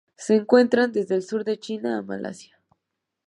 [0.17, 2.59] Se encuentran desde el sur de China a Malasia.